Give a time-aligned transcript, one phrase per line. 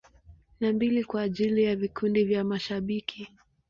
[0.59, 3.29] Na mbili kwa ajili ya vikundi vya mashabiki.